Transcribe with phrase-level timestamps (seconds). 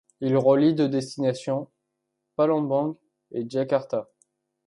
[0.19, 1.69] Il relie deux destinations,
[2.35, 2.95] Palembang
[3.33, 4.09] et Jakarta.